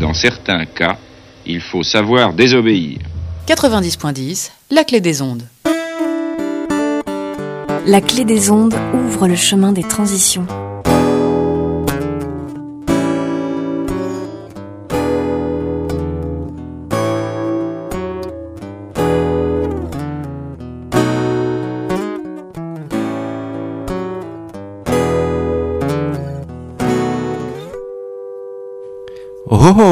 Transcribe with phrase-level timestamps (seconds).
[0.00, 0.96] Dans certains cas,
[1.44, 2.98] il faut savoir désobéir.
[3.48, 5.42] 90.10, la clé des ondes.
[7.86, 10.46] La clé des ondes ouvre le chemin des transitions.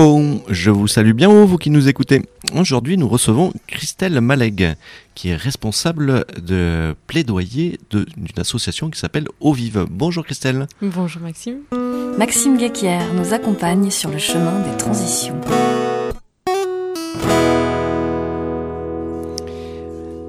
[0.00, 2.20] Je vous salue bien haut, vous qui nous écoutez.
[2.54, 4.74] Aujourd'hui, nous recevons Christelle Maleg,
[5.14, 8.04] qui est responsable de plaidoyer d'une
[8.36, 9.86] association qui s'appelle Eau Vive.
[9.90, 10.66] Bonjour Christelle.
[10.82, 11.60] Bonjour Maxime.
[12.18, 15.40] Maxime Guéquière nous accompagne sur le chemin des transitions.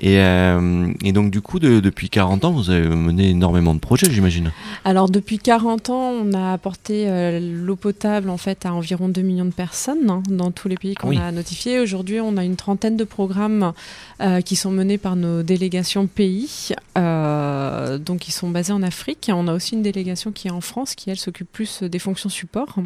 [0.00, 3.80] Et, euh, et donc du coup, de- depuis 40 ans, vous avez mené énormément de
[3.80, 4.50] projets, j'imagine.
[4.84, 9.20] Alors depuis 40 ans, on a apporté euh, l'eau potable en fait à environ 2
[9.22, 11.18] millions de personnes hein, dans tous les pays qu'on Oui.
[11.18, 11.78] a notifiés.
[11.80, 13.72] Aujourd'hui, on a une trentaine de programmes
[14.20, 19.30] euh, qui sont menés par nos délégations pays, euh, donc qui sont basés en Afrique.
[19.32, 22.28] On a aussi une délégation qui est en France, qui elle s'occupe plus des fonctions
[22.28, 22.76] support.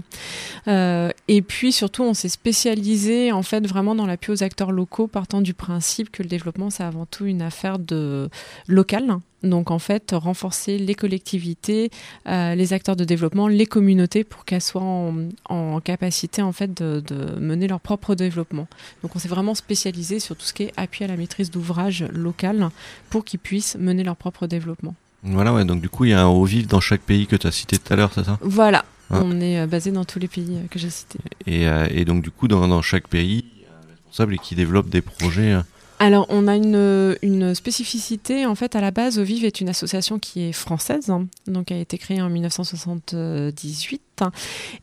[0.68, 5.06] Euh, et puis surtout, on s'est spécialisé en fait vraiment dans l'appui aux acteurs locaux,
[5.06, 8.28] partant du principe que le développement c'est avant tout une affaire de
[8.68, 9.16] local.
[9.42, 11.90] Donc en fait, renforcer les collectivités,
[12.26, 15.14] euh, les acteurs de développement, les communautés pour qu'elles soient en,
[15.50, 18.66] en capacité en fait de, de mener leur propre développement.
[19.02, 22.04] Donc on s'est vraiment spécialisé sur tout ce qui est appui à la maîtrise d'ouvrage
[22.12, 22.70] local
[23.10, 24.94] pour qu'ils puissent mener leur propre développement.
[25.22, 27.36] Voilà, ouais, donc du coup, il y a un Eau Vive dans chaque pays que
[27.36, 28.38] tu as cité tout à l'heure, c'est ça?
[28.42, 29.20] Voilà, Ah.
[29.22, 31.18] on est euh, basé dans tous les pays euh, que j'ai cités.
[31.46, 34.54] et, et donc du coup, dans, dans chaque pays, il y a un responsable qui
[34.54, 35.56] développe des projets.
[35.98, 38.46] Alors, on a une, spécificité.
[38.46, 41.76] En fait, à la base, Ovive est une association qui est française, hein, donc a
[41.76, 44.13] été créée en 1978 hein,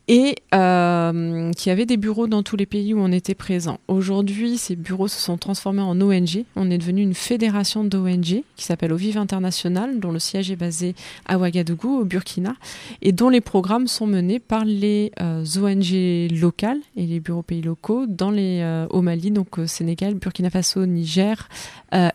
[0.08, 3.78] et euh, qui avait des bureaux dans tous les pays où on était présent.
[3.88, 6.44] Aujourd'hui, ces bureaux se sont transformés en ONG.
[6.56, 10.94] On est devenu une fédération d'ONG qui s'appelle Ovive International, dont le siège est basé
[11.26, 12.54] à Ouagadougou, au Burkina,
[13.00, 17.62] et dont les programmes sont menés par les euh, ONG locales et les bureaux pays
[17.62, 21.48] locaux dans les, euh, au Mali, donc au Sénégal, Burkina Faso, Niger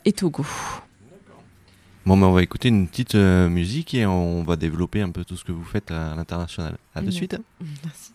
[0.06, 0.44] et Togo.
[2.08, 5.26] Bon, mais on va écouter une petite euh, musique et on va développer un peu
[5.26, 6.78] tout ce que vous faites à l'international.
[6.96, 7.36] À de suite.
[7.84, 8.14] Merci.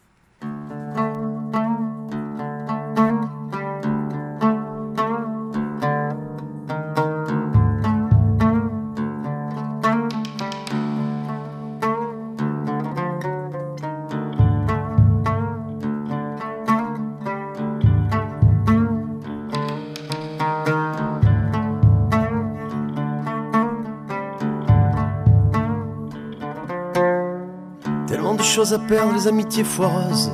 [28.53, 30.31] Choses à perdre, les amitiés foireuses.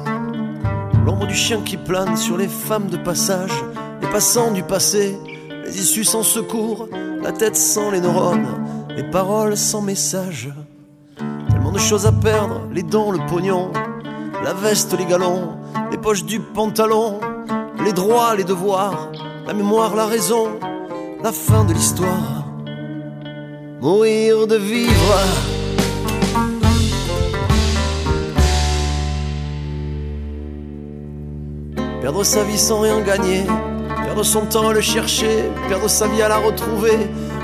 [1.07, 3.53] L'ombre du chien qui plane sur les femmes de passage,
[4.03, 5.17] les passants du passé,
[5.65, 6.89] les issues sans secours,
[7.23, 8.49] la tête sans les neurones,
[8.97, 10.51] les paroles sans message.
[11.49, 13.71] Tellement de choses à perdre, les dents, le pognon,
[14.43, 15.53] la veste, les galons,
[15.93, 17.21] les poches du pantalon,
[17.85, 19.13] les droits, les devoirs,
[19.47, 20.59] la mémoire, la raison,
[21.23, 22.47] la fin de l'histoire.
[23.81, 25.58] Mourir de vivre.
[32.09, 33.45] Perdre sa vie sans rien gagner,
[34.03, 36.97] perdre son temps à le chercher, perdre sa vie à la retrouver,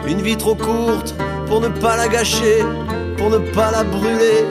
[0.06, 1.14] une vie trop courte
[1.46, 2.64] pour ne pas la gâcher,
[3.18, 4.46] pour ne pas la brûler,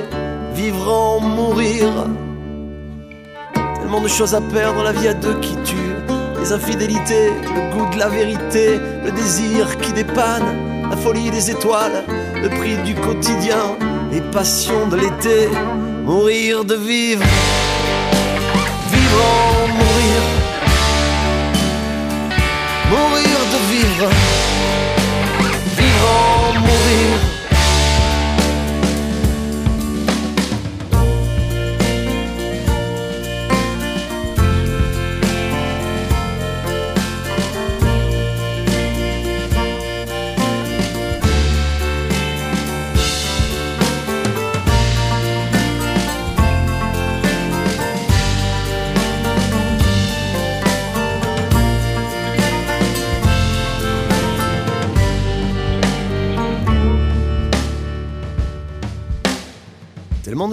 [0.54, 1.88] vivre en mourir.
[3.56, 5.96] Tellement de choses à perdre, la vie à deux qui tue,
[6.40, 12.04] les infidélités, le goût de la vérité, le désir qui dépanne, la folie des étoiles,
[12.40, 13.78] le prix du quotidien,
[14.12, 15.50] les passions de l'été,
[16.06, 17.24] mourir de vivre.
[17.24, 17.73] vivre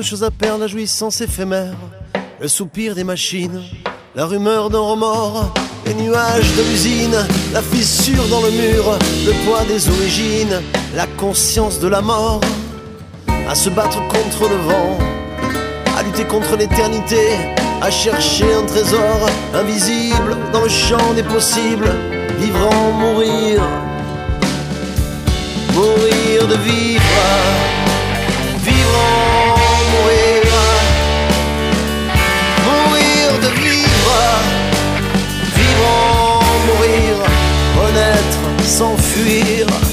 [0.00, 1.74] de choses à perdre, la jouissance éphémère,
[2.40, 3.60] le soupir des machines,
[4.14, 5.52] la rumeur d'un remords,
[5.84, 7.18] les nuages de l'usine,
[7.52, 10.62] la fissure dans le mur, le poids des origines,
[10.94, 12.40] la conscience de la mort,
[13.46, 14.98] à se battre contre le vent,
[15.98, 17.36] à lutter contre l'éternité,
[17.82, 21.90] à chercher un trésor invisible dans le champ des possibles,
[22.38, 23.60] vivre en mourir,
[25.74, 26.90] mourir de vivre,
[28.92, 29.59] en
[29.92, 30.42] mourir,
[32.66, 34.18] mourir de vivre,
[35.56, 37.14] vivre en mourir,
[37.76, 39.89] renaître, s'enfuir.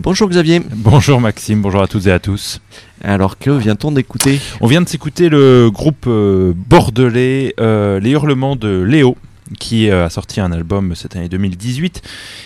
[0.00, 0.62] Bonjour Xavier.
[0.76, 2.60] Bonjour Maxime, bonjour à toutes et à tous.
[3.02, 4.38] Alors que vient-on d'écouter?
[4.60, 9.16] On vient de s'écouter le groupe euh, bordelais euh, Les Hurlements de Léo
[9.58, 12.02] qui euh, a sorti un album cette année 2018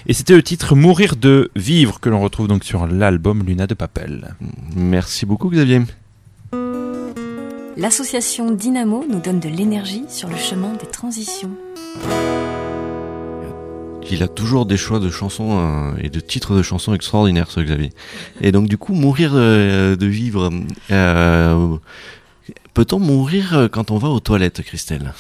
[0.07, 3.75] et c'était le titre Mourir de vivre que l'on retrouve donc sur l'album Luna de
[3.75, 4.35] Papel.
[4.75, 5.83] Merci beaucoup Xavier.
[7.77, 11.51] L'association Dynamo nous donne de l'énergie sur le chemin des transitions.
[14.11, 17.61] Il a toujours des choix de chansons euh, et de titres de chansons extraordinaires, ce
[17.61, 17.91] Xavier.
[18.41, 20.51] Et donc du coup, mourir euh, de vivre.
[20.91, 21.77] euh,
[22.75, 25.13] Peut-on mourir quand on va aux toilettes, Christelle?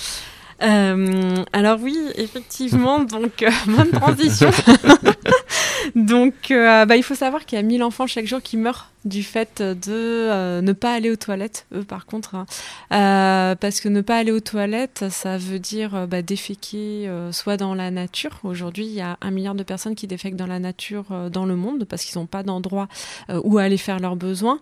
[0.62, 4.50] Euh, alors oui, effectivement, donc euh, bonne transition.
[5.94, 8.88] donc euh, bah, il faut savoir qu'il y a 1000 enfants chaque jour qui meurent
[9.04, 12.34] du fait de euh, ne pas aller aux toilettes, eux par contre.
[12.34, 12.46] hein.
[12.92, 17.32] Euh, parce que ne pas aller aux toilettes, ça veut dire euh, bah, déféquer euh,
[17.32, 18.38] soit dans la nature.
[18.44, 21.56] Aujourd'hui, il y a un milliard de personnes qui défèquent dans la nature dans le
[21.56, 22.88] monde parce qu'ils n'ont pas d'endroit
[23.42, 24.58] où aller faire leurs besoins.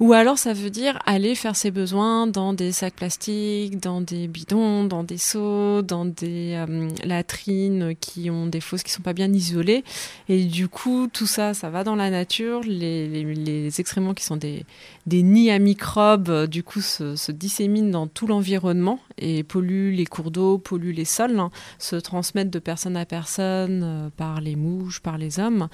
[0.00, 4.28] Ou alors ça veut dire aller faire ses besoins dans des sacs plastiques, dans des
[4.28, 6.64] bidons, dans des seaux, dans des
[7.04, 9.84] latrines qui ont des fosses qui sont pas bien isolées.
[10.28, 12.60] Et du coup, tout ça, ça va dans la nature.
[12.64, 14.64] Les, les excréments qui sont des,
[15.06, 19.92] des nids à microbes, euh, du coup, se, se disséminent dans tout l'environnement et polluent
[19.94, 24.40] les cours d'eau, polluent les sols, hein, se transmettent de personne à personne euh, par
[24.40, 25.68] les mouches, par les hommes.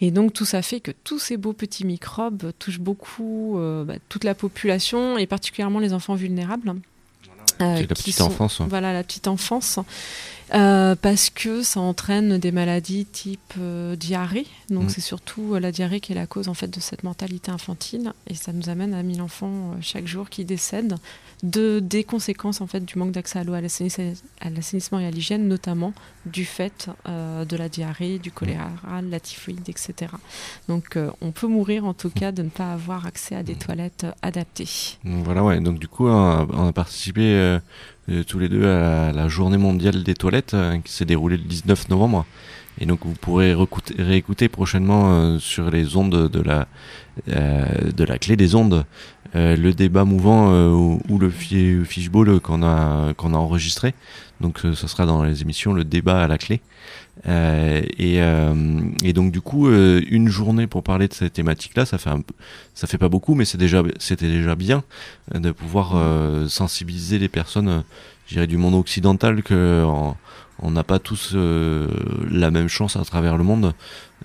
[0.00, 3.94] Et donc tout ça fait que tous ces beaux petits microbes touchent beaucoup euh, bah,
[4.08, 6.74] toute la population et particulièrement les enfants vulnérables.
[7.58, 8.62] C'est la petite sont- enfance.
[8.68, 9.78] Voilà, la petite enfance.
[10.52, 14.46] Euh, parce que ça entraîne des maladies type euh, diarrhée.
[14.68, 14.88] Donc Mm.
[14.88, 18.12] c'est surtout euh, la diarrhée qui est la cause en fait de cette mortalité infantile
[18.26, 20.96] et ça nous amène à 1000 enfants chaque jour qui décèdent
[21.42, 25.48] de des conséquences en fait du manque d'accès à l'eau, à l'assainissement et à l'hygiène,
[25.48, 25.94] notamment
[26.26, 28.70] du fait de la diarrhée, du choléra,
[29.02, 30.12] de la typhoïde, etc.
[30.68, 34.04] Donc on peut mourir en tout cas de ne pas avoir accès à des toilettes
[34.04, 34.68] euh, adaptées.
[35.04, 35.60] Voilà, ouais.
[35.60, 37.58] Donc du coup, on a, on a participé
[38.26, 41.88] tous les deux à la, journée mondiale des toilettes euh, qui s'est déroulée le 19
[41.88, 42.26] novembre.
[42.80, 43.54] Et donc vous pourrez
[43.98, 46.66] réécouter prochainement euh, sur les ondes de la
[47.28, 48.86] euh, de la clé des ondes
[49.36, 53.94] euh, le débat mouvant euh, ou, ou le fi- fishbowl qu'on a qu'on a enregistré.
[54.40, 56.60] Donc euh, ça sera dans les émissions le débat à la clé.
[57.28, 58.54] Euh, et, euh,
[59.04, 62.10] et donc du coup euh, une journée pour parler de cette thématique-là, ça fait
[62.74, 64.82] ça fait pas beaucoup, mais c'est déjà c'était déjà bien
[65.34, 65.94] de pouvoir
[66.48, 67.84] sensibiliser les personnes,
[68.26, 69.84] je dirais du monde occidental que
[70.62, 73.74] on n'a pas tous la même chance à travers le monde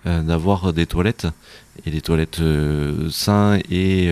[0.05, 1.27] d'avoir des toilettes
[1.85, 2.41] et des toilettes
[3.09, 4.09] sains et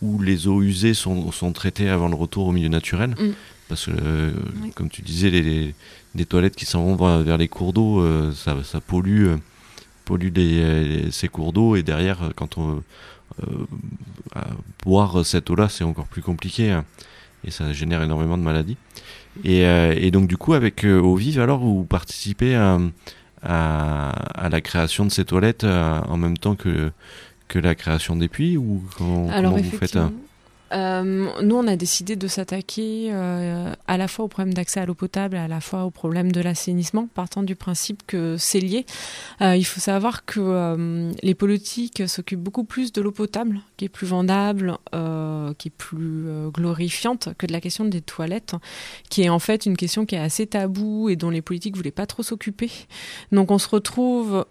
[0.00, 3.10] où les eaux usées sont, traitées avant le retour au milieu naturel.
[3.10, 3.32] Mm.
[3.72, 4.70] Parce que, euh, Oui.
[4.74, 5.74] comme tu disais, les,
[6.26, 9.36] toilettes qui s'en vont vers, vers les cours d'eau, euh, ça, ça pollue, euh,
[10.04, 11.74] pollue les- les- ces cours d'eau.
[11.74, 12.82] Et derrière, euh, quand on
[13.42, 13.64] euh,
[14.84, 16.70] boire cette eau-là, c'est encore plus compliqué.
[16.70, 16.84] hein,
[17.44, 18.76] et ça génère énormément de maladies.
[19.42, 22.78] Et, euh, et donc, du coup, avec euh, Au Vive, alors, vous participez à,
[23.42, 24.10] à,
[24.44, 26.92] à la création de ces toilettes euh, en même temps que,
[27.48, 30.12] que la création des puits ou comment, Alors comment vous faites hein?
[30.72, 34.86] Euh, nous on a décidé de s'attaquer euh, à la fois au problème d'accès à
[34.86, 38.86] l'eau potable à la fois au problème de l'assainissement, partant du principe que c'est lié.
[39.40, 43.88] Euh, il faut savoir que les politiques s'occupent beaucoup plus de l'eau potable, qui est
[43.88, 44.78] plus vendable,
[45.58, 48.54] qui est plus glorifiante que de la question des toilettes,
[49.08, 51.90] qui est en fait une question qui est assez taboue et dont les politiques voulaient
[51.90, 52.70] pas trop s'occuper.
[53.30, 54.44] Donc on se retrouve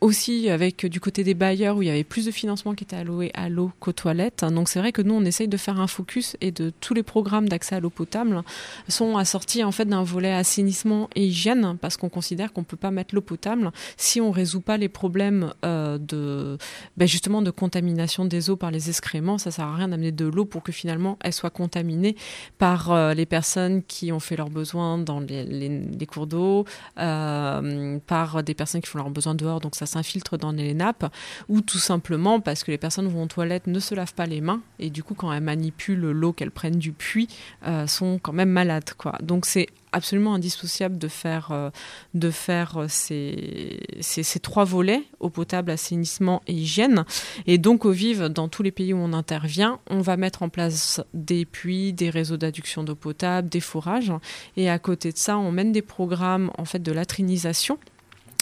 [0.00, 2.96] aussi avec du côté des bailleurs où il y avait plus de financement qui était
[2.96, 4.44] alloué à l'eau qu'aux toilettes.
[4.44, 7.02] Donc c'est vrai que nous on essaye de faire un focus et de tous les
[7.02, 8.42] programmes d'accès à l'eau potable
[8.88, 12.90] sont assortis en fait d'un volet assainissement et hygiène parce qu'on considère qu'on peut pas
[12.90, 16.56] mettre l'eau potable si on résout pas les problèmes euh, de
[16.96, 19.38] ben justement de contamination des eaux par les excréments.
[19.38, 22.16] Ça sert à rien d'amener de l'eau pour que finalement elle soit contaminée
[22.58, 26.64] par euh, les personnes qui ont fait leurs besoins dans les, cours d'eau,
[26.98, 29.60] euh, par des personnes qui font leurs besoins dehors.
[29.60, 31.12] Donc ça s'infiltre dans les nappes,
[31.48, 34.40] ou tout simplement parce que les personnes vont aux toilettes ne se lavent pas les
[34.40, 37.28] mains, et du coup quand elles manipulent l'eau qu'elles prennent du puits,
[37.66, 38.90] euh, sont quand même malades.
[38.96, 39.16] Quoi.
[39.22, 41.70] Donc c'est absolument indissociable de faire, euh,
[42.14, 47.04] de faire euh, ces, ces, trois volets, eau potable, assainissement et hygiène.
[47.46, 50.48] Et donc au VIV, dans tous les pays où on intervient, on va mettre en
[50.48, 54.12] place des puits, des réseaux d'adduction d'eau potable, des forages.
[54.56, 57.78] Et à côté de ça, on mène des programmes en fait de latrinisation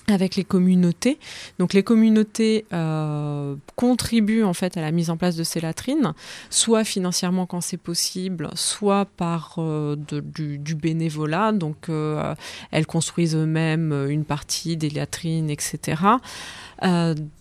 [0.09, 1.19] avec les communautés.
[1.59, 6.15] Donc les communautés euh, contribuent en fait à la mise en place de ces latrines,
[6.50, 11.53] soit financièrement quand c'est possible, soit par euh, du, bénévolat.
[11.53, 12.35] Donc euh,
[12.71, 16.03] elles construisent eux-mêmes une partie des latrines, etc.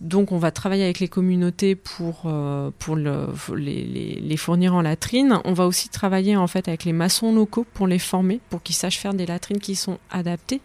[0.00, 2.30] Donc on va travailler avec les communautés pour,
[2.78, 5.38] pour le, les, les, fournir en latrines.
[5.44, 8.74] On va aussi travailler en fait avec les maçons locaux pour les former, pour qu'ils
[8.74, 10.60] sachent faire des latrines qui sont adaptées.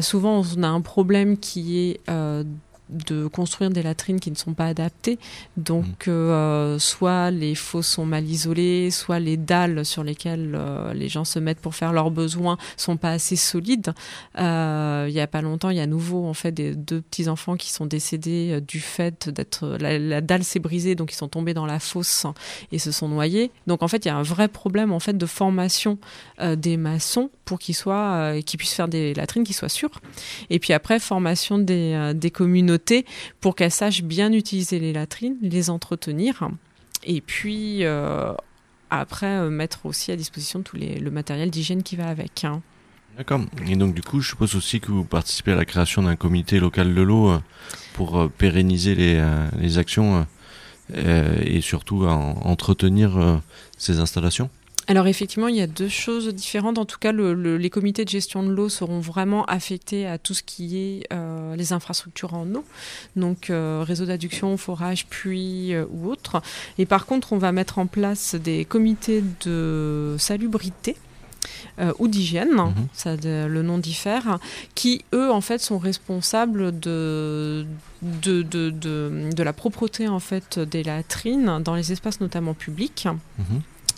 [0.00, 2.10] Souvent on a un problème qui est
[2.90, 5.18] de construire des latrines qui ne sont pas adaptées.
[5.56, 6.10] Donc, mmh.
[6.10, 11.24] euh, soit les fosses sont mal isolées, soit les dalles sur lesquelles euh, les gens
[11.24, 13.92] se mettent pour faire leurs besoins sont pas assez solides.
[14.38, 17.00] Euh, il y a pas longtemps, il y a à nouveau en fait des deux
[17.00, 21.16] petits enfants qui sont décédés du fait d'être la, la, dalle s'est brisée, donc ils
[21.16, 22.26] sont tombés dans la fosse
[22.72, 23.50] et se sont noyés.
[23.66, 25.98] Donc en fait, il y a un vrai problème en fait de formation
[26.56, 30.00] des maçons pour qu'ils soient, qu'ils puissent faire des latrines qui soient sûres.
[30.50, 32.77] Et puis après, formation des, des communautés
[33.40, 36.48] pour qu'elles sachent bien utiliser les latrines, les entretenir,
[37.04, 38.32] et puis euh,
[38.90, 42.44] après euh, mettre aussi à disposition tout les, le matériel d'hygiène qui va avec.
[42.44, 42.62] Hein.
[43.16, 43.40] D'accord.
[43.66, 46.60] Et donc du coup, je suppose aussi que vous participez à la création d'un comité
[46.60, 47.38] local de l'eau euh,
[47.94, 49.24] pour pérenniser les,
[49.58, 50.26] les actions
[50.94, 53.40] et surtout entretenir
[53.76, 54.48] ces installations
[54.88, 56.78] alors effectivement, il y a deux choses différentes.
[56.78, 60.16] En tout cas, le, le, les comités de gestion de l'eau seront vraiment affectés à
[60.16, 62.64] tout ce qui est euh, les infrastructures en eau,
[63.14, 66.40] donc euh, réseau d'adduction, forage, puits euh, ou autre.
[66.78, 70.96] Et par contre, on va mettre en place des comités de salubrité.
[71.80, 72.74] Euh, ou d'hygiène, mmh.
[72.92, 74.38] ça de, le nom diffère,
[74.74, 77.64] qui eux en fait sont responsables de
[78.02, 83.06] de, de, de, de la propreté en fait des latrines dans les espaces notamment publics.
[83.38, 83.42] Mmh.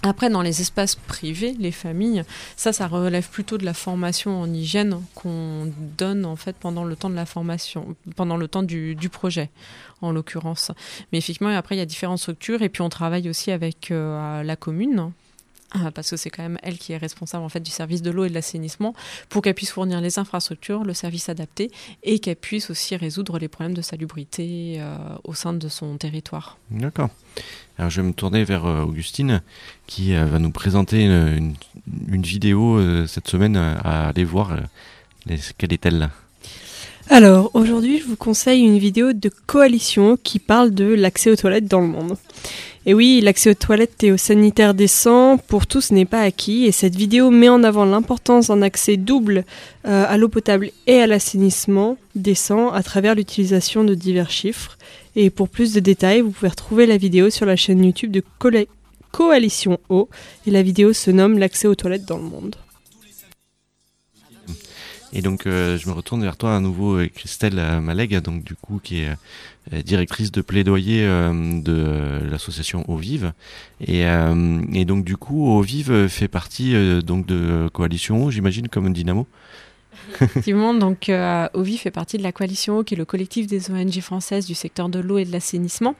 [0.02, 2.24] Après, dans les espaces privés, les familles,
[2.56, 6.96] ça, ça relève plutôt de la formation en hygiène qu'on donne en fait pendant le
[6.96, 9.50] temps de la formation, pendant le temps du, projet,
[10.00, 10.72] en l'occurrence.
[11.12, 14.42] Mais effectivement, après, il y a différentes structures et puis on travaille aussi avec euh,
[14.42, 15.12] la commune
[15.94, 18.24] parce que c'est quand même elle qui est responsable en fait du service de l'eau
[18.24, 18.94] et de l'assainissement
[19.28, 21.70] pour qu'elle puisse fournir les infrastructures, le service adapté
[22.02, 26.58] et qu'elle puisse aussi résoudre les problèmes de salubrité euh, au sein de son territoire.
[26.70, 27.10] D'accord.
[27.78, 29.42] Alors je vais me tourner vers euh, Augustine
[29.86, 31.54] qui euh, va nous présenter une, une,
[32.08, 34.56] une vidéo euh, cette semaine à aller voir.
[35.26, 36.10] Les, quelle est-elle?
[37.08, 41.66] Alors, aujourd'hui, je vous conseille une vidéo de coalition qui parle de l'accès aux toilettes
[41.66, 42.16] dans le monde.
[42.86, 46.72] Et oui, l'accès aux toilettes et aux sanitaires décents pour tous n'est pas acquis et
[46.72, 49.44] cette vidéo met en avant l'importance d'un accès double
[49.86, 54.78] euh, à l'eau potable et à l'assainissement décent à travers l'utilisation de divers chiffres.
[55.14, 58.22] Et pour plus de détails, vous pouvez retrouver la vidéo sur la chaîne YouTube de
[58.38, 58.48] Co
[59.12, 60.08] Coalition Eau
[60.46, 62.56] et la vidéo se nomme L'accès aux toilettes dans le monde.
[65.12, 68.54] Et donc, euh, je me retourne vers toi à nouveau, euh, Christelle Maleg, donc du
[68.54, 69.10] coup, qui est
[69.72, 73.32] euh, directrice de plaidoyer euh, de euh, l'association Eau Vive.
[73.80, 78.92] Et, euh, et, donc, du coup, Eau Vive fait partie donc de Coalition, j'imagine, comme
[78.92, 79.26] Dynamo?
[80.20, 83.70] Effectivement, donc euh, OVI fait partie de la coalition eau, qui est le collectif des
[83.70, 85.94] ONG françaises du secteur de l'eau et de l'assainissement,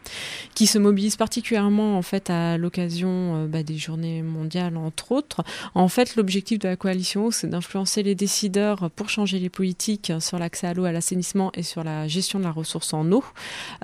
[0.55, 5.43] qui se mobilise particulièrement en fait à l'occasion euh, bah, des journées mondiales entre autres.
[5.75, 10.39] En fait, l'objectif de la coalition c'est d'influencer les décideurs pour changer les politiques sur
[10.39, 13.25] l'accès à l'eau, à l'assainissement et sur la gestion de la ressource en eau,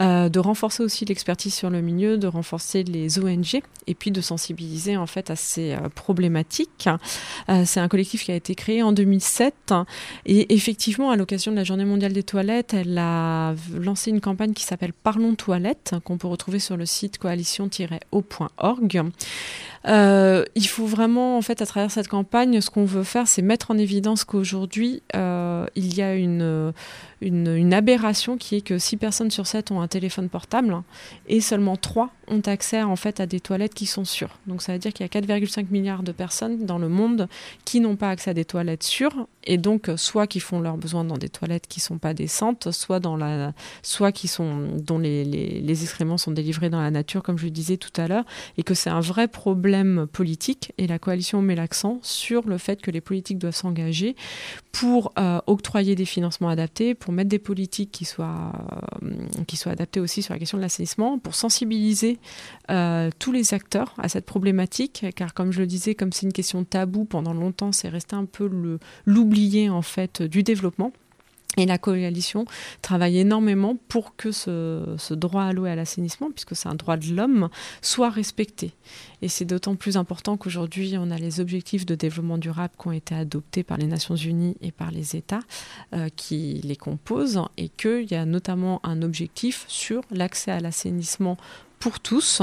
[0.01, 4.21] euh, de renforcer aussi l'expertise sur le milieu, de renforcer les ONG et puis de
[4.21, 6.89] sensibiliser en fait à ces problématiques.
[7.65, 9.75] C'est un collectif qui a été créé en 2007
[10.25, 14.53] Et effectivement, à l'occasion de la Journée mondiale des toilettes, elle a lancé une campagne
[14.53, 19.03] qui s'appelle Parlons toilettes, qu'on peut retrouver sur le site coalition-o.org.
[19.87, 23.43] Euh, il faut vraiment, en fait, à travers cette campagne, ce qu'on veut faire, c'est
[23.43, 26.73] mettre en évidence qu'aujourd'hui, euh, il y a une,
[27.21, 30.83] une, aberration qui est que 6 personnes sur 7 ont un téléphone portable
[31.29, 34.39] et seulement 3 ont accès en fait à des toilettes qui sont sûres.
[34.47, 37.29] Donc ça veut dire qu'il y a 4,5 milliards de personnes dans le monde
[37.65, 41.05] qui n'ont pas accès à des toilettes sûres et donc soit qui font leurs besoins
[41.05, 43.53] dans des toilettes qui sont pas décentes, soit dans la,
[43.83, 47.45] soit qui sont dont les, les, les excréments sont délivrés dans la nature, comme je
[47.45, 48.25] le disais tout à l'heure,
[48.59, 49.76] et que c'est un vrai problème
[50.13, 50.73] politique.
[50.79, 54.17] Et la coalition met l'accent sur le fait que les politiques doivent s'engager
[54.73, 58.53] pour euh, octroyer des financements adaptés, pour mettre des politiques qui soient
[59.03, 59.11] euh,
[59.47, 62.19] qui soient adaptées aussi sur la question de l'assainissement, pour sensibiliser
[62.71, 66.33] euh, tous les acteurs à cette problématique, car comme je le disais, comme c'est une
[66.33, 68.51] question tabou pendant longtemps, c'est resté un peu
[69.07, 70.93] l'oublié en fait du développement.
[71.57, 72.45] Et la coalition
[72.83, 76.97] travaille énormément pour que ce, droit à l'eau et à l'assainissement, puisque c'est un droit
[76.97, 77.49] de l'homme,
[77.81, 78.73] soit respecté.
[79.23, 82.93] Et c'est d'autant plus important qu'aujourd'hui, on a les objectifs de développement durable qui ont
[82.93, 85.41] été adoptés par les Nations Unies et par les États
[85.95, 91.39] euh, qui les composent, et qu'il y a notamment un objectif sur l'accès à l'assainissement
[91.79, 92.43] pour tous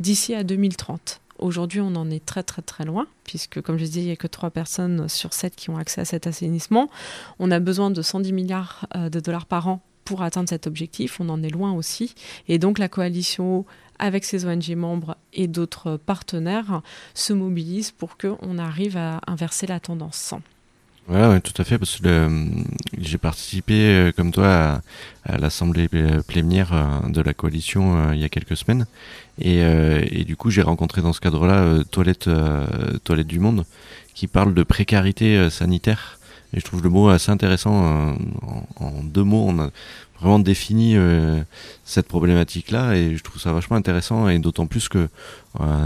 [0.00, 1.20] d'ici à 2030.
[1.38, 4.16] Aujourd'hui, on en est très très très loin, puisque comme je disais, il n'y a
[4.16, 6.88] que 3 personnes sur 7 qui ont accès à cet assainissement.
[7.38, 11.20] On a besoin de 110 milliards de dollars par an pour atteindre cet objectif.
[11.20, 12.14] On en est loin aussi.
[12.46, 13.64] Et donc la coalition,
[13.98, 16.82] avec ses ONG membres et d'autres partenaires,
[17.14, 20.34] se mobilise pour qu'on arrive à inverser la tendance.
[21.06, 22.28] Ouais, ouais, tout à fait, parce que
[22.96, 24.80] j'ai participé, euh, comme toi,
[25.26, 25.86] à, à l'assemblée
[26.26, 28.86] plénière euh, de la coalition euh, il y a quelques semaines,
[29.38, 32.30] et, et du coup, j'ai rencontré dans ce cadre-là Toilette,
[33.02, 33.64] Toilette du Monde,
[34.14, 36.20] qui parle de précarité sanitaire.
[36.54, 37.74] Et je trouve le mot assez intéressant.
[37.74, 38.16] En,
[38.76, 39.70] en deux mots, on a
[40.20, 40.96] vraiment défini
[41.84, 45.08] cette problématique-là, et je trouve ça vachement intéressant, et d'autant plus que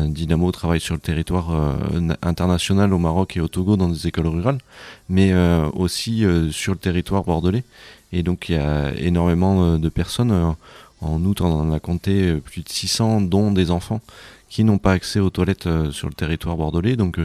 [0.05, 1.77] Dynamo travaille sur le territoire
[2.23, 4.59] international au Maroc et au Togo dans des écoles rurales,
[5.09, 5.33] mais
[5.73, 7.65] aussi sur le territoire bordelais.
[8.13, 10.55] Et donc il y a énormément de personnes.
[11.01, 14.01] En août, on en a compté plus de 600, dont des enfants
[14.49, 16.97] qui n'ont pas accès aux toilettes sur le territoire bordelais.
[16.97, 17.21] Donc,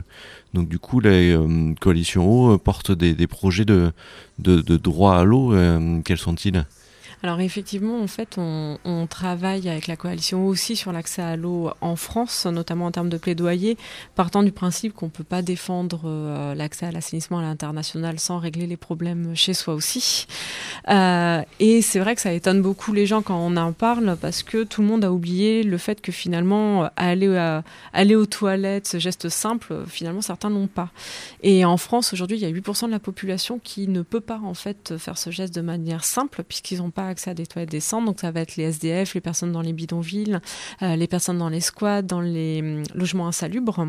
[0.53, 1.37] donc du coup, la
[1.79, 3.91] coalition eau porte des, projets de,
[4.39, 5.53] de droit à l'eau.
[6.03, 6.65] quels sont-ils?
[7.23, 11.95] Alors effectivement, en fait, on, travaille avec la coalition aussi sur l'accès à l'eau en
[11.95, 13.77] France, notamment en termes de plaidoyer,
[14.15, 18.39] partant du principe qu'on ne peut pas défendre euh, l'accès à l'assainissement à l'international sans
[18.39, 20.25] régler les problèmes chez soi aussi.
[20.89, 24.43] Euh, et c'est vrai que ça étonne beaucoup les gens quand on en parle, parce
[24.43, 28.87] que tout le monde a oublié le fait que finalement, aller, à, aller aux toilettes,
[28.87, 30.89] ce geste simple, finalement, certains n'ont pas.
[31.41, 34.41] Et en France, aujourd'hui, il y a 8% de la population qui ne peut pas
[34.43, 37.71] en fait faire ce geste de manière simple, puisqu'ils n'ont pas accès à des toilettes
[37.71, 38.05] décentes.
[38.05, 40.39] Donc ça va être les SDF, les personnes dans les bidonvilles,
[40.81, 43.87] euh, les personnes dans les squats, dans les euh, logements insalubres.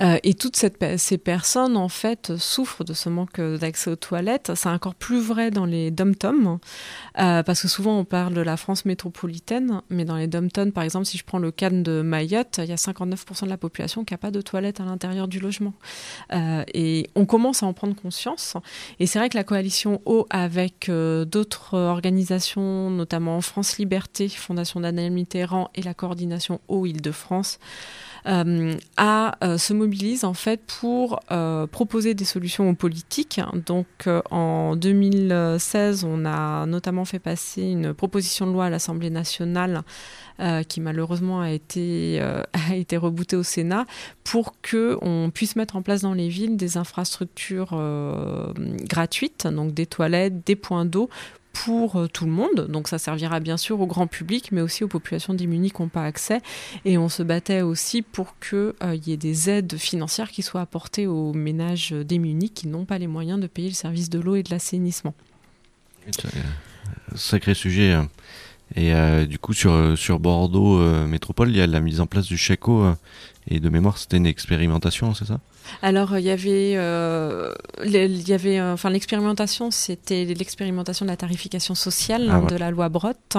[0.00, 4.52] Euh, et toutes ces personnes, en fait, souffrent de ce manque d'accès aux toilettes.
[4.54, 6.58] C'est encore plus vrai dans les dom-toms,
[7.18, 10.84] euh, parce que souvent on parle de la France métropolitaine, mais dans les dom-toms, par
[10.84, 14.04] exemple, si je prends le cas de Mayotte, il y a 59% de la population
[14.04, 15.74] qui n'a pas de toilettes à l'intérieur du logement.
[16.32, 18.54] Euh, et on commence à en prendre conscience.
[19.00, 25.12] Et c'est vrai que la coalition eau, avec d'autres organisations, notamment France Liberté, Fondation Daniel
[25.12, 27.58] Mitterrand et la coordination eau Île-de-France,
[28.26, 33.40] euh, à, euh, se mobilise en fait pour euh, proposer des solutions politiques.
[33.66, 33.86] Donc
[34.30, 39.82] en 2016, on a notamment fait passer une proposition de loi à l'Assemblée nationale
[40.38, 42.42] euh, qui malheureusement a été, euh,
[42.92, 43.86] a rebootée au Sénat
[44.22, 49.72] pour que on puisse mettre en place dans les villes des infrastructures euh, gratuites, donc
[49.72, 51.08] des toilettes, des points d'eau
[51.64, 52.66] pour tout le monde.
[52.68, 55.88] Donc ça servira bien sûr au grand public, mais aussi aux populations démunies qui n'ont
[55.88, 56.40] pas accès.
[56.84, 60.60] Et on se battait aussi pour qu'il euh, y ait des aides financières qui soient
[60.60, 64.36] apportées aux ménages démunis qui n'ont pas les moyens de payer le service de l'eau
[64.36, 65.14] et de l'assainissement.
[67.14, 67.92] Sacré sujet.
[67.92, 68.08] Hein.
[68.74, 72.06] Et euh, du coup, sur, sur Bordeaux euh, Métropole, il y a la mise en
[72.06, 72.94] place du chèque eau.
[73.48, 75.40] Et de mémoire, c'était une expérimentation, c'est ça?
[75.82, 77.52] Alors il y avait, euh,
[77.84, 82.50] il y avait, euh, enfin l'expérimentation, c'était l'expérimentation de la tarification sociale ah ouais.
[82.50, 83.36] de la loi Brotte,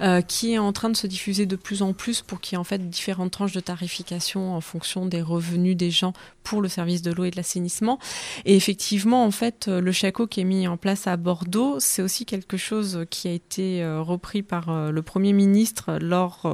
[0.00, 2.56] euh, qui est en train de se diffuser de plus en plus pour qu'il y
[2.56, 6.68] ait en fait différentes tranches de tarification en fonction des revenus des gens pour le
[6.68, 7.98] service de l'eau et de l'assainissement.
[8.44, 12.24] Et effectivement, en fait, le chaco qui est mis en place à Bordeaux, c'est aussi
[12.24, 16.46] quelque chose qui a été repris par le Premier ministre lors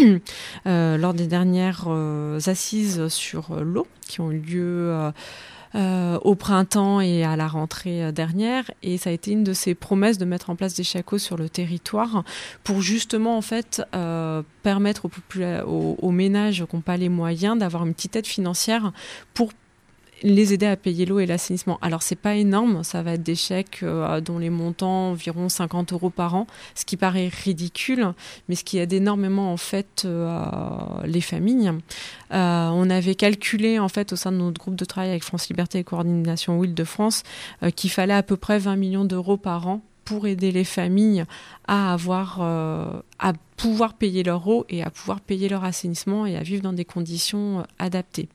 [0.64, 5.10] lors des dernières euh, assises sur l'eau qui ont eu lieu euh,
[5.76, 8.68] euh, au printemps et à la rentrée euh, dernière.
[8.82, 11.36] Et ça a été une de ses promesses de mettre en place des chacos sur
[11.36, 12.24] le territoire
[12.64, 17.56] pour justement en fait euh, permettre aux, aux, aux ménages qui n'ont pas les moyens
[17.56, 18.90] d'avoir une petite aide financière
[19.32, 19.52] pour
[20.22, 21.78] les aider à payer l'eau et l'assainissement.
[21.82, 25.92] Alors c'est pas énorme, ça va être des chèques euh, dont les montants environ 50
[25.92, 28.12] euros par an, ce qui paraît ridicule,
[28.48, 30.44] mais ce qui aide énormément en fait euh,
[31.04, 31.72] les familles.
[32.32, 35.48] Euh, on avait calculé en fait au sein de notre groupe de travail avec France
[35.48, 37.22] Liberté et Coordination Will de France
[37.76, 41.24] qu'il fallait à peu près 20 millions d'euros par an pour aider les familles
[41.68, 46.42] à avoir à pouvoir payer leur eau et à pouvoir payer leur assainissement et à
[46.42, 48.28] vivre dans des conditions adaptées.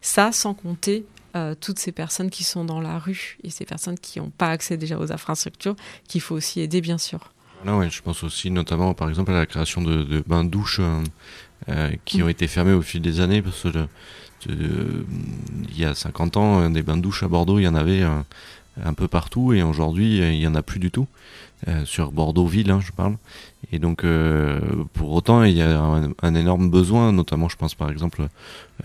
[0.00, 1.04] Ça sans compter
[1.36, 4.48] euh, toutes ces personnes qui sont dans la rue et ces personnes qui n'ont pas
[4.48, 5.76] accès déjà aux infrastructures,
[6.08, 7.32] qu'il faut aussi aider, bien sûr.
[7.66, 11.02] Ouais, je pense aussi notamment, par exemple, à la création de, de bains-douches euh,
[11.68, 12.24] euh, qui mmh.
[12.24, 13.88] ont été fermés au fil des années, parce que de,
[14.46, 15.06] de,
[15.68, 18.24] il y a 50 ans, des bains-douches à Bordeaux, il y en avait un,
[18.84, 21.08] un peu partout, et aujourd'hui, il n'y en a plus du tout.
[21.66, 23.16] Euh, sur Bordeaux-Ville, hein, je parle.
[23.72, 24.60] Et donc, euh,
[24.92, 25.80] pour autant, il y a
[26.22, 28.28] un, énorme besoin, notamment, je pense par exemple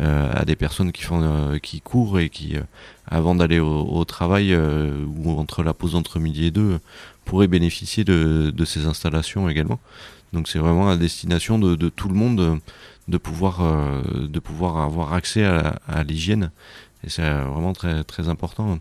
[0.01, 2.61] euh, à des personnes qui font, euh, qui courent et qui, euh,
[3.05, 6.79] avant d'aller au, au, travail ou entre la pause entre midi et deux,
[7.25, 9.79] pourraient bénéficier de, de ces installations également.
[10.33, 12.59] Donc, c'est vraiment à destination de, de, tout le monde
[13.07, 13.61] de pouvoir,
[14.15, 16.49] de pouvoir avoir accès à, à l'hygiène.
[17.05, 18.79] Et c'est vraiment très, très important.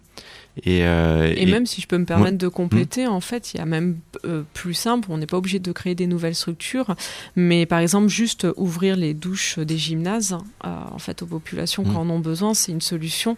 [0.59, 2.39] Et, euh, et, et, même si je peux me permettre ouais.
[2.39, 5.09] de compléter, en fait, il y a même euh, plus simple.
[5.11, 6.95] On n'est pas obligé de créer des nouvelles structures,
[7.37, 10.37] mais par exemple juste ouvrir les douches des gymnases,
[10.67, 11.91] euh, en fait, aux populations mmh.
[11.91, 13.37] qui en ont besoin, c'est une solution.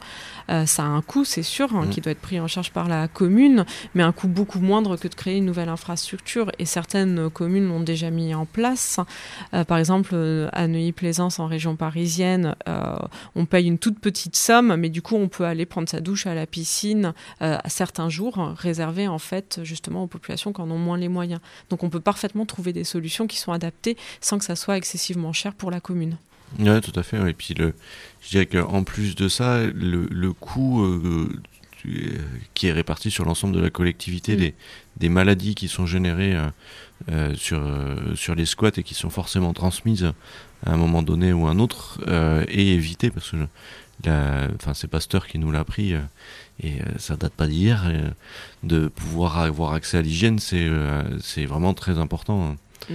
[0.48, 1.90] Ça a un coût, c'est sûr, hein, mmh.
[1.90, 5.08] qui doit être pris en charge par la commune, mais un coût beaucoup moindre que
[5.08, 6.50] de créer une nouvelle infrastructure.
[6.58, 8.98] Et certaines communes l'ont déjà mis en place.
[9.52, 10.14] Par exemple,
[10.52, 12.56] à Neuilly-Plaisance, en région parisienne,
[13.34, 16.26] on paye une toute petite somme, mais du coup, on peut aller prendre sa douche
[16.26, 20.70] à la piscine euh, à certains jours réservés en fait justement aux populations qui en
[20.70, 21.40] ont moins les moyens.
[21.70, 25.32] Donc on peut parfaitement trouver des solutions qui sont adaptées sans que ça soit excessivement
[25.32, 26.16] cher pour la commune.
[26.58, 27.18] Oui, tout à fait.
[27.28, 27.74] Et puis le,
[28.20, 30.84] je dirais qu'en plus de ça, le, le coût
[31.86, 32.18] euh,
[32.54, 34.38] qui est réparti sur l'ensemble de la collectivité, mmh.
[34.38, 34.54] des,
[34.96, 36.48] des, maladies qui sont générées euh,
[37.10, 37.62] euh, sur,
[38.14, 40.12] sur les squats et qui sont forcément transmises
[40.64, 42.00] à un moment donné ou à un autre,
[42.48, 43.36] est évité parce que
[44.56, 46.00] enfin c'est Pasteur qui nous l'a appris euh,
[46.60, 48.10] et euh, ça date pas d'hier euh,
[48.62, 50.68] de pouvoir avoir accès à l'hygiène c'est
[51.20, 52.56] c'est vraiment très important
[52.88, 52.94] mm.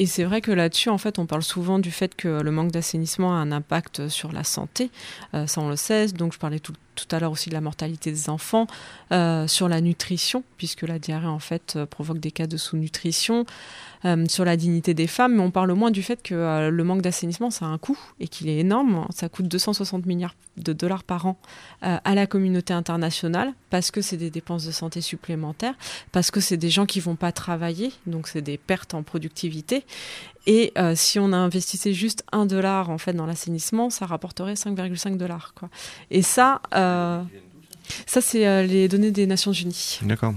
[0.00, 2.72] Et c'est vrai que là-dessus, en fait, on parle souvent du fait que le manque
[2.72, 4.90] d'assainissement a un impact sur la santé.
[5.34, 6.08] Euh, ça, on le sait.
[6.08, 8.66] Donc, je parlais tout, tout à l'heure aussi de la mortalité des enfants,
[9.12, 13.44] euh, sur la nutrition, puisque la diarrhée, en fait, euh, provoque des cas de sous-nutrition,
[14.04, 15.36] euh, sur la dignité des femmes.
[15.36, 18.28] Mais on parle moins du fait que le manque d'assainissement, ça a un coût et
[18.28, 19.06] qu'il est énorme.
[19.10, 21.38] Ça coûte 260 milliards de dollars par an
[21.80, 25.74] à la communauté internationale, parce que c'est des dépenses de santé supplémentaires,
[26.12, 29.84] parce que c'est des gens qui vont pas travailler, donc c'est des pertes en productivité.
[30.46, 35.16] Et euh, si on investissait juste un dollar en fait dans l'assainissement, ça rapporterait 5,5
[35.16, 35.54] dollars.
[35.54, 35.68] Quoi.
[36.10, 37.22] Et ça, euh,
[38.06, 40.00] ça c'est euh, les données des Nations Unies.
[40.02, 40.34] D'accord.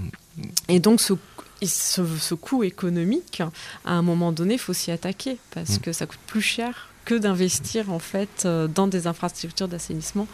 [0.68, 1.14] Et donc ce,
[1.62, 3.42] ce, ce, coût économique,
[3.84, 5.80] à un moment donné, il faut s'y attaquer parce mmh.
[5.80, 10.26] que ça coûte plus cher que d'investir en fait dans des infrastructures d'assainissement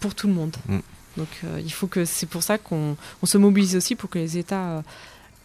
[0.00, 0.56] pour tout le monde.
[0.68, 0.78] Mmh.
[1.16, 4.82] Donc il faut que c'est pour ça qu'on se mobilise aussi pour que les États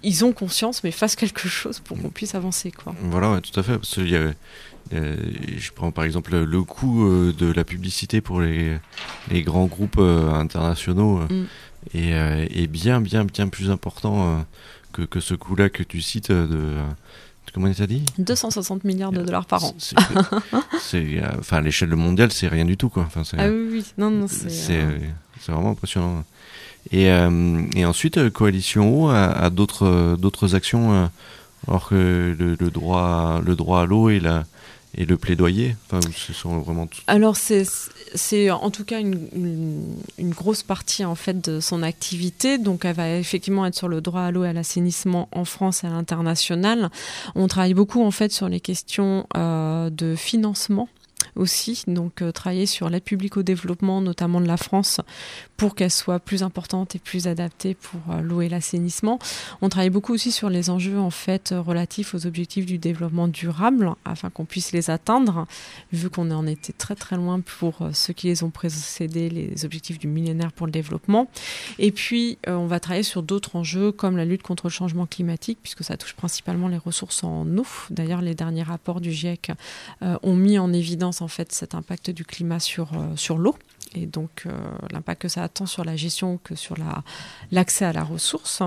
[0.04, 2.72] ils ont conscience, mais fassent quelque chose pour qu'on puisse avancer.
[2.72, 2.96] Quoi.
[3.02, 3.78] Voilà, ouais, tout à fait.
[3.78, 4.34] Parce que
[4.94, 5.16] euh,
[5.58, 8.78] je prends par exemple le coût euh, de la publicité pour les,
[9.30, 11.46] les grands groupes euh, internationaux mm.
[11.94, 14.42] est, euh, est, bien, bien, bien plus important euh,
[14.92, 16.76] que, que ce coût-là que tu cites de.
[17.54, 19.76] Comment tu as dit 260 milliards de dollars par an.
[20.80, 23.04] C'est, enfin, à l'échelle mondiale, c'est rien du tout, quoi.
[23.04, 24.50] Enfin, ah oui, oui, non, non, c'est.
[24.50, 26.24] C'est vraiment impressionnant.
[26.90, 31.10] Et, euh, et ensuite, euh, Coalition Eau a, d'autres euh, d'autres actions,
[31.68, 34.46] alors que le, droit le droit à l'eau et la
[34.98, 37.00] et le plaidoyer enfin, ce sont vraiment tout...
[37.08, 37.64] alors c'est
[38.14, 39.86] c'est en tout cas une,
[40.18, 42.58] une, grosse partie en fait de son activité.
[42.58, 45.86] Donc elle va effectivement être sur le droit à l'eau et à l'assainissement en France
[45.86, 46.90] et à l'international.
[47.36, 50.90] On travaille beaucoup en fait sur les questions de financement
[51.36, 55.02] aussi, donc euh, travailler sur l'aide publique au développement, notamment de la France,
[55.58, 59.20] pour qu'elle soit plus importante et plus adaptée pour euh, l'eau et l'assainissement.
[59.62, 63.92] On travaille beaucoup aussi sur les enjeux en fait relatifs aux objectifs du développement durable,
[64.06, 65.48] afin qu'on puisse les atteindre,
[65.92, 69.66] vu qu'on en était très très loin pour euh, ceux qui les ont précédés, les
[69.66, 71.28] objectifs du millénaire pour le développement.
[71.80, 75.06] Et puis, euh, on va travailler sur d'autres enjeux comme la lutte contre le changement
[75.06, 77.66] climatique, puisque ça touche principalement les ressources en eau.
[77.90, 79.52] D'ailleurs, les derniers rapports du GIEC
[80.02, 83.58] euh, ont mis en évidence en fait cet impact du climat sur, euh, sur l'eau.
[83.94, 84.52] et donc euh,
[84.92, 87.04] l'impact que ça a tant sur la gestion que sur la,
[87.52, 88.64] l'accès à la ressource.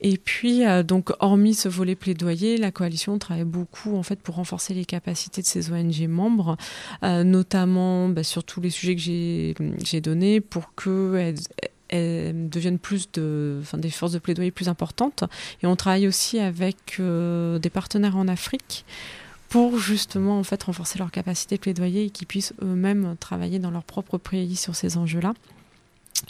[0.00, 4.36] Et puis, euh, donc, hormis ce volet plaidoyer, la coalition travaille beaucoup en fait pour
[4.36, 6.56] renforcer les capacités de ces ONG membres,
[7.02, 11.34] notamment bah, sur tous les sujets que j'ai, j'ai donnés pour qu'elles
[11.88, 15.24] elles deviennent plus de, enfin, des forces de plaidoyer plus importantes.
[15.62, 18.86] Et on travaille aussi avec des partenaires en Afrique
[19.52, 23.70] pour justement en fait renforcer leur capacité de plaidoyer et qu'ils puissent eux-mêmes travailler dans
[23.70, 25.34] leur propre pays sur ces enjeux-là.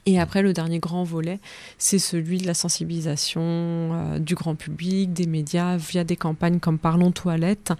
[0.06, 1.38] Et après, le dernier grand volet,
[1.78, 6.78] c'est celui de la sensibilisation euh, du grand public, des médias, via des campagnes comme
[6.78, 7.72] Parlons Toilettes,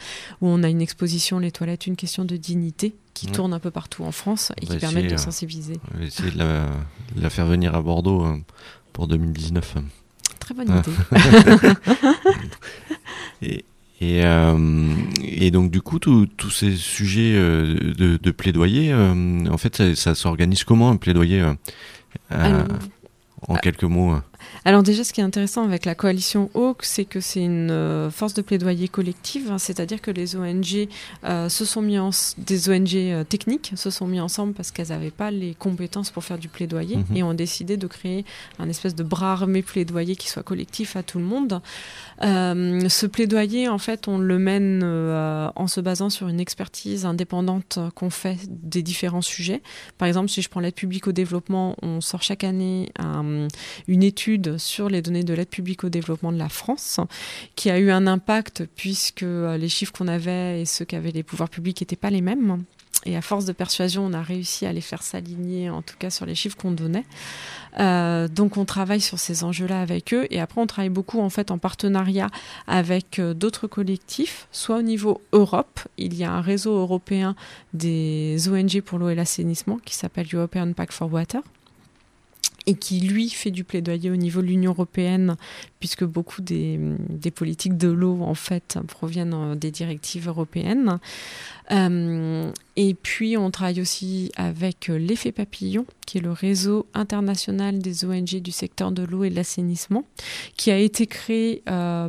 [0.42, 3.33] où on a une exposition Les toilettes, une question de dignité, qui Mmh.
[3.33, 5.78] tourne un peu partout en France et qui permettent de euh, sensibiliser.
[5.94, 6.66] On va essayer de la,
[7.16, 8.37] de la faire venir à Bordeaux euh,
[8.92, 9.76] pour 2019.
[10.38, 10.83] Très bonne Ah.
[10.83, 11.72] idée.
[13.42, 13.64] Et,
[14.03, 14.88] et, euh,
[15.23, 19.95] et donc du coup, tous ces sujets euh, de, de plaidoyer, euh, en fait, ça,
[19.95, 21.45] ça s'organise comment un plaidoyer
[23.47, 24.17] En quelques mots.
[24.64, 28.11] Alors déjà, ce qui est intéressant avec la coalition Hawk, c'est que c'est une euh,
[28.12, 30.87] force de plaidoyer collective, hein, c'est-à-dire que les ONG
[31.25, 34.90] euh, se sont mis en, des ONG euh, techniques se sont mis ensemble parce qu'elles
[34.90, 37.16] n'avaient pas les compétences pour faire du plaidoyer Mhm.
[37.16, 38.25] et ont décidé de créer
[38.61, 41.61] un espèce de bras armé plaidoyer qui soit collectif à tout le monde.
[42.22, 47.81] Euh, ce plaidoyer, en fait, on le mène en se basant sur une expertise indépendante
[47.96, 49.61] qu'on fait des différents sujets.
[49.98, 53.48] Par exemple, si je prends l'aide publique au développement, on sort chaque année un-
[53.88, 57.01] une étude sur les données de l'aide publique au développement de la France,
[57.57, 61.23] qui a eu un impact puisque euh, les chiffres qu'on avait et ceux qu'avaient les
[61.23, 62.65] pouvoirs publics n'étaient pas les mêmes.
[63.05, 66.11] Et à force de persuasion, on a réussi à les faire s'aligner, en tout cas
[66.11, 67.05] sur les chiffres qu'on donnait.
[67.81, 71.31] Euh, donc on travaille sur ces enjeux-là avec eux et après on travaille beaucoup en
[71.31, 72.29] fait en partenariat
[72.67, 77.35] avec euh, d'autres collectifs, soit au niveau Europe, il y a un réseau européen
[77.73, 81.41] des ONG pour l'eau et l'assainissement qui s'appelle European Pact for Water
[82.66, 85.37] et qui lui fait du plaidoyer au niveau de l'Union européenne
[85.83, 86.79] puisque beaucoup des,
[87.35, 91.01] politiques de l'eau en fait proviennent euh, des directives européennes.
[91.73, 97.81] Euh, et puis on travaille aussi avec euh, l'effet papillon, qui est le réseau international
[97.81, 100.05] des ONG du secteur de l'eau et de l'assainissement,
[100.57, 101.64] qui a été créé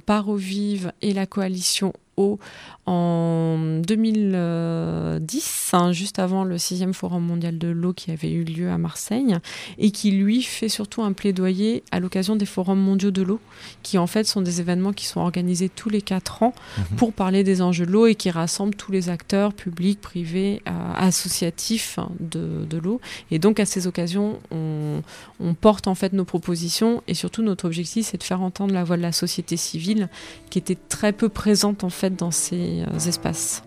[0.05, 2.37] par Ovive et la coalition Eau
[2.85, 8.69] en 2010, hein, juste avant le 6e Forum mondial de l'eau qui avait eu lieu
[8.69, 9.35] à Marseille,
[9.79, 13.39] et qui lui fait surtout un plaidoyer à l'occasion des forums mondiaux de l'eau,
[13.83, 16.97] qui en fait sont des événements qui sont organisés tous les quatre ans Mhm.
[16.97, 20.71] pour parler des enjeux de l'eau et qui rassemblent tous les acteurs publics, privés, euh,
[20.95, 22.99] associatifs de, de l'eau.
[23.31, 25.01] Et donc à ces occasions, on,
[25.39, 28.83] on porte en fait nos propositions et surtout notre objectif, c'est de faire entendre la
[28.83, 30.09] voix de la société civile
[30.49, 33.63] qui était très peu présente en fait dans ces euh, espaces.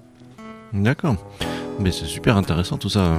[0.73, 1.17] D'accord.
[1.79, 3.19] Mais c'est super intéressant tout ça.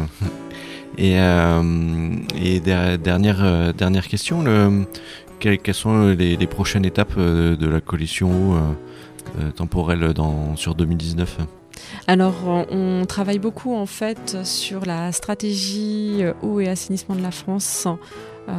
[0.97, 4.85] Et, euh, et der- dernière, euh, dernière question, le,
[5.39, 8.59] quelles, sont les, les prochaines étapes euh, de la coalition euh,
[9.39, 10.13] euh, temporelle
[10.55, 11.37] sur 2019
[12.07, 17.31] Alors, on travaille beaucoup en fait sur la stratégie euh, eau et assainissement de la
[17.31, 17.87] France
[18.49, 18.53] euh,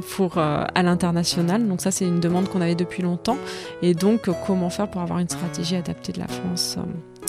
[0.00, 1.66] pour euh, à l'international.
[1.66, 3.38] Donc ça, c'est une demande qu'on avait depuis longtemps.
[3.82, 7.19] Et donc, euh, comment faire pour avoir une stratégie adaptée de la France euh, euh,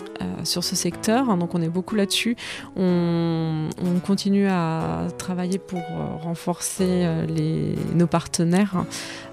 [0.43, 1.37] sur ce secteur.
[1.37, 2.35] Donc on est beaucoup là-dessus.
[2.75, 7.25] On, on continue à travailler pour euh, renforcer euh,
[7.93, 8.85] nos partenaires.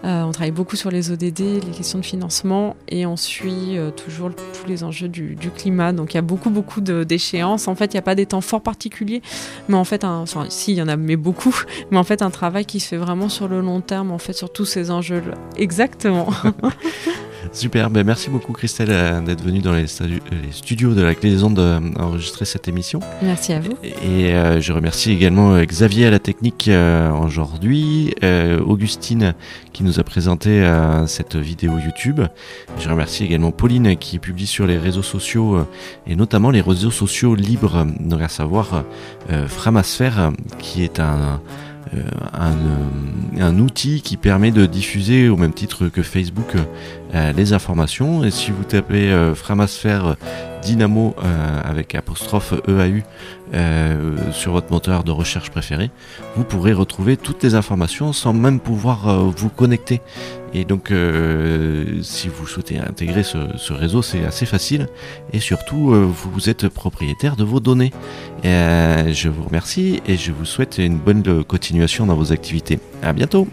[0.05, 3.91] Euh, on travaille beaucoup sur les ODD, les questions de financement, et on suit euh,
[3.91, 5.93] toujours tous les enjeux du, climat.
[5.93, 7.69] Donc il y a beaucoup, beaucoup d'échéances.
[7.69, 9.23] En fait, il n'y a pas des temps forts particuliers,
[9.69, 11.55] mais en fait, un- si, il y en a, mais beaucoup.
[11.91, 14.35] Mais en fait, un travail qui se fait vraiment sur le long terme, en fait,
[14.35, 15.23] sur tous ces enjeux.
[15.57, 16.29] Exactement.
[17.53, 21.15] Super, ben merci beaucoup Christelle euh, d'être venue dans les, euh, les studios de la
[21.15, 23.01] Clé des Ondes euh, enregistrer cette émission.
[23.23, 23.73] Merci à vous.
[23.83, 29.35] Et euh, je remercie également Xavier à la technique euh, aujourd'hui, euh, Augustine
[29.73, 30.69] qui nous a présenté
[31.07, 32.21] cette vidéo YouTube.
[32.81, 35.65] Je remercie également Pauline qui publie sur les réseaux sociaux
[36.07, 37.87] et notamment les réseaux sociaux libres,
[38.21, 38.83] à savoir
[39.47, 41.41] Framasphère qui est un
[42.35, 42.57] un,
[43.41, 46.55] un outil qui permet de diffuser au même titre que Facebook
[47.13, 50.17] les informations et si vous tapez euh, Framasphère
[50.63, 53.03] Dynamo euh, avec apostrophe EAU
[53.55, 55.91] euh, sur votre moteur de recherche préféré,
[56.37, 60.01] vous pourrez retrouver toutes les informations sans même pouvoir euh, vous connecter.
[60.55, 64.89] Et donc, euh, si vous souhaitez intégrer ce, ce réseau, c'est assez facile.
[65.33, 67.93] Et surtout, euh, vous êtes propriétaire de vos données.
[68.45, 72.79] Euh, je vous remercie et je vous souhaite une bonne continuation dans vos activités.
[73.03, 73.47] À bientôt.